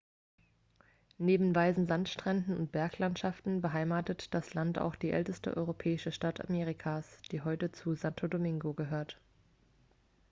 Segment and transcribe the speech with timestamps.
[1.19, 7.41] neben weißen sandstränden und berglandschaften beheimatet das land auch die älteste europäische stadt amerikas die
[7.43, 9.19] heute zu santo domingo gehört